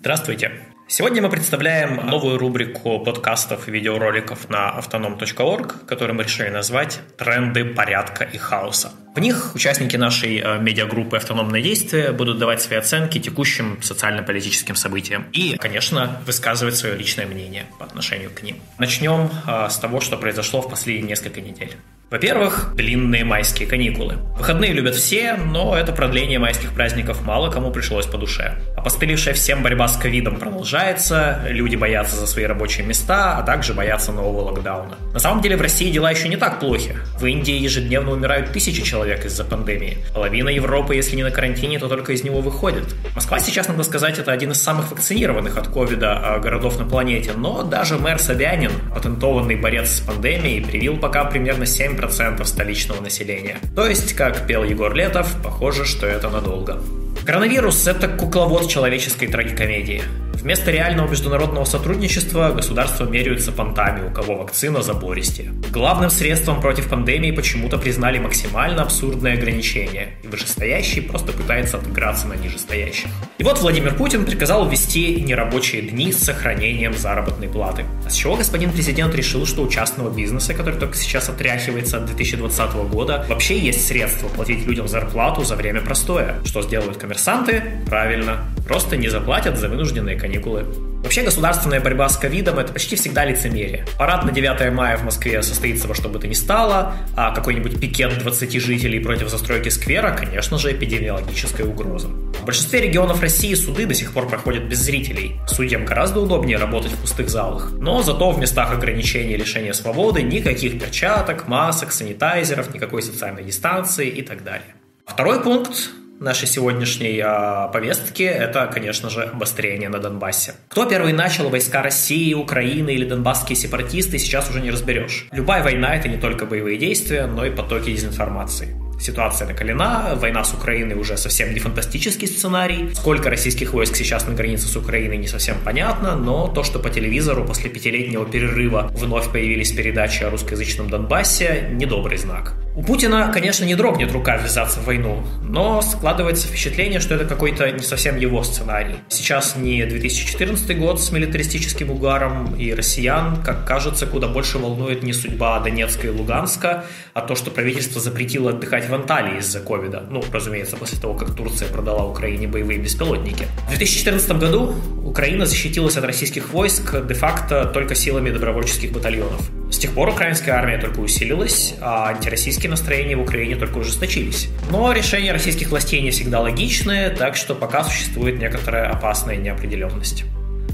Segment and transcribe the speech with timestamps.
[0.00, 0.52] Здравствуйте.
[0.88, 7.66] Сегодня мы представляем новую рубрику подкастов и видеороликов на autonom.org, которую мы решили назвать «Тренды
[7.66, 8.92] порядка и хаоса».
[9.14, 15.26] В них участники нашей э, медиагруппы «Автономное действие» будут давать свои оценки текущим социально-политическим событиям
[15.34, 18.56] и, конечно, высказывать свое личное мнение по отношению к ним.
[18.78, 21.76] Начнем э, с того, что произошло в последние несколько недель.
[22.10, 24.16] Во-первых, длинные майские каникулы.
[24.36, 28.58] Выходные любят все, но это продление майских праздников мало кому пришлось по душе.
[28.76, 34.10] Опостылевшая всем борьба с ковидом продолжается, люди боятся за свои рабочие места, а также боятся
[34.10, 34.96] нового локдауна.
[35.12, 36.96] На самом деле в России дела еще не так плохи.
[37.20, 39.98] В Индии ежедневно умирают тысячи человек из-за пандемии.
[40.14, 42.94] Половина Европы, если не на карантине, то только из него выходит.
[43.14, 47.32] Москва сейчас, надо сказать, это один из самых вакцинированных от ковида а, городов на планете,
[47.36, 53.58] но даже мэр Собянин, патентованный борец с пандемией, привил пока примерно 7 7% столичного населения.
[53.74, 56.80] То есть, как пел Егор Летов, похоже, что это надолго.
[57.24, 60.02] Коронавирус– это кукловод человеческой трагикомедии.
[60.40, 65.52] Вместо реального международного сотрудничества государства меряются понтами, у кого вакцина забористее.
[65.70, 72.34] Главным средством против пандемии почему-то признали максимально абсурдные ограничения, и вышестоящий просто пытается отыграться на
[72.34, 73.10] нижестоящих.
[73.36, 77.84] И вот Владимир Путин приказал ввести нерабочие дни с сохранением заработной платы.
[78.06, 82.06] А с чего господин президент решил, что у частного бизнеса, который только сейчас отряхивается от
[82.06, 86.36] 2020 года, вообще есть средства платить людям зарплату за время простоя?
[86.46, 87.62] Что сделают коммерсанты?
[87.86, 90.64] Правильно, просто не заплатят за вынужденные каникулы.
[91.02, 93.86] Вообще государственная борьба с ковидом– это почти всегда лицемерие.
[93.98, 97.80] Парад на 9 мая в Москве состоится во что бы то ни стало, а какой-нибудь
[97.80, 102.08] пикет 20 жителей против застройки сквера, конечно же, эпидемиологическая угроза.
[102.08, 105.36] В большинстве регионов России суды до сих пор проходят без зрителей.
[105.48, 107.72] Судьям гораздо удобнее работать в пустых залах.
[107.72, 114.08] Но зато в местах ограничения и лишения свободы никаких перчаток, масок, санитайзеров, никакой социальной дистанции
[114.08, 114.74] и так далее.
[115.06, 120.54] Второй пункт нашей сегодняшней э, повестки– это, конечно же, обострение на Донбассе.
[120.68, 125.26] Кто первый начал войска России, Украины или донбасские сепаратисты, сейчас уже не разберешь.
[125.32, 130.52] Любая война– это не только боевые действия, но и потоки дезинформации ситуация накалена, война с
[130.52, 132.90] Украиной уже совсем не фантастический сценарий.
[132.94, 136.90] Сколько российских войск сейчас на границе с Украиной не совсем понятно, но то, что по
[136.90, 142.54] телевизору после пятилетнего перерыва вновь появились передачи о русскоязычном Донбассе, недобрый знак.
[142.76, 147.68] У Путина, конечно, не дрогнет рука ввязаться в войну, но складывается впечатление, что это какой-то
[147.72, 148.94] не совсем его сценарий.
[149.08, 155.12] Сейчас не 2014 год с милитаристическим угаром, и россиян, как кажется, куда больше волнует не
[155.12, 160.04] судьба Донецка и Луганска, а то, что правительство запретило отдыхать в Анталии из-за ковида.
[160.08, 163.46] Ну, разумеется, после того, как Турция продала Украине боевые беспилотники.
[163.66, 169.40] В 2014 году Украина защитилась от российских войск де-факто только силами добровольческих батальонов.
[169.70, 174.48] С тех пор украинская армия только усилилась, а антироссийские настроения в Украине только ужесточились.
[174.70, 180.24] Но решения российских властей не всегда логичные, так что пока существует некоторая опасная неопределенность.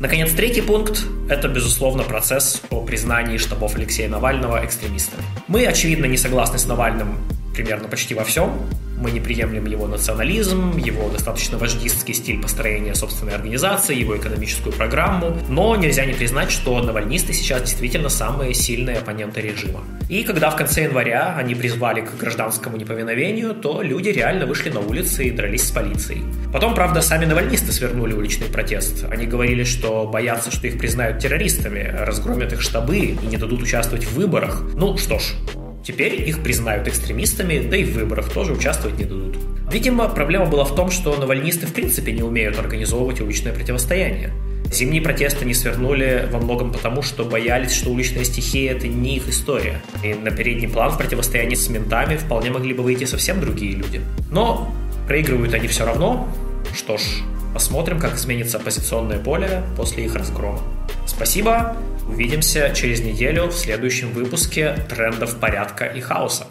[0.00, 5.22] Наконец, третий пункт– это, безусловно, процесс о признании штабов Алексея Навального экстремистами.
[5.46, 7.18] Мы, очевидно, не согласны с Навальным
[7.54, 8.50] примерно почти во всем.
[9.00, 15.38] Мы не приемлем его национализм, его достаточно вождистский стиль построения собственной организации, его экономическую программу,
[15.48, 19.80] но нельзя не признать, что навальнисты сейчас действительно самые сильные оппоненты режима.
[20.10, 24.80] И когда в конце января они призвали к гражданскому неповиновению, то люди реально вышли на
[24.80, 26.22] улицы и дрались с полицией.
[26.52, 29.06] Потом, правда, сами навальнисты свернули уличный протест.
[29.10, 34.04] Они говорили, что боятся, что их признают террористами, разгромят их штабы и не дадут участвовать
[34.04, 34.62] в выборах.
[34.74, 35.32] Ну что ж,
[35.84, 39.38] Теперь их признают экстремистами, да и в выборах тоже участвовать не дадут.
[39.70, 44.32] Видимо, проблема была в том, что навальнисты в принципе не умеют организовывать уличное противостояние.
[44.70, 49.28] Зимние протесты не свернули во многом потому, что боялись, что уличная стихия– это не их
[49.28, 49.82] история.
[50.04, 54.00] И на передний план в противостоянии с ментами вполне могли бы выйти совсем другие люди.
[54.30, 54.72] Но
[55.08, 56.28] проигрывают они все равно.
[56.72, 57.02] Что ж,
[57.52, 60.60] посмотрим, как изменится оппозиционное поле после их разгрома.
[61.06, 61.76] Спасибо,
[62.08, 66.46] увидимся через неделю в следующем выпуске «Трендов порядка и хаоса».